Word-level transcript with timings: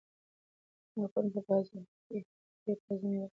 ما 0.97 1.05
پرون 1.13 1.27
په 1.33 1.41
بازار 1.47 1.83
کې 2.07 2.17
ډېرې 2.63 2.81
تازه 2.85 3.05
مېوې 3.09 3.19
واخیستې. 3.19 3.27